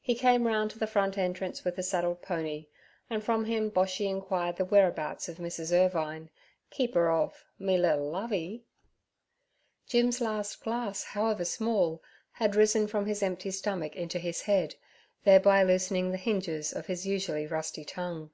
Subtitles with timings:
[0.00, 2.68] He came round to the front entrance with the saddled pony,
[3.10, 5.70] and from him Boshy inquired the whereabouts of Mrs.
[5.70, 6.30] Irvine,
[6.70, 8.64] keeper of 'me liddle Lovey.'
[9.86, 12.02] Jim's last glass, however small,
[12.32, 14.76] had risen from his empty stomach into his head,
[15.24, 18.30] thereby loosening the hinges of his usually rusty tongue.